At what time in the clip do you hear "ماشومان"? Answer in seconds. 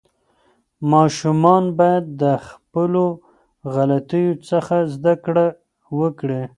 0.91-1.63